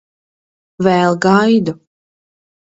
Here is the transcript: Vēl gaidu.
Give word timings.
Vēl 0.87 1.19
gaidu. 1.27 1.79